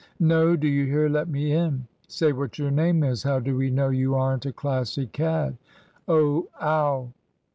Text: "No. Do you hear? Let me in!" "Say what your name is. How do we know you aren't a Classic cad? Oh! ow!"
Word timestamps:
"No. 0.19 0.55
Do 0.55 0.67
you 0.67 0.87
hear? 0.87 1.07
Let 1.09 1.27
me 1.29 1.51
in!" 1.51 1.85
"Say 2.07 2.31
what 2.31 2.57
your 2.57 2.71
name 2.71 3.03
is. 3.03 3.21
How 3.21 3.37
do 3.37 3.55
we 3.55 3.69
know 3.69 3.89
you 3.89 4.15
aren't 4.15 4.47
a 4.47 4.51
Classic 4.51 5.11
cad? 5.11 5.57
Oh! 6.07 6.47
ow!" 6.59 7.09